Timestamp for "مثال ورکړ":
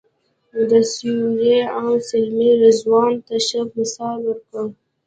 3.77-4.65